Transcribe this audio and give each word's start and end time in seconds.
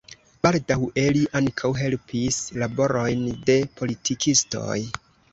Baldaŭe 0.45 1.01
li 1.17 1.19
ankaŭ 1.39 1.69
helpis 1.79 2.39
laborojn 2.61 3.21
de 3.49 3.57
politikistoj. 3.83 4.79